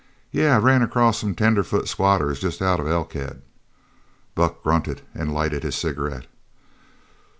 "Yeh. 0.31 0.57
Ran 0.57 0.81
across 0.81 1.19
some 1.19 1.35
tenderfoot 1.35 1.87
squatters 1.87 2.39
jest 2.39 2.59
out 2.59 2.79
of 2.79 2.87
Elkhead." 2.87 3.43
Buck 4.33 4.63
grunted 4.63 5.03
and 5.13 5.31
lighted 5.31 5.61
his 5.61 5.75
cigarette. 5.75 6.25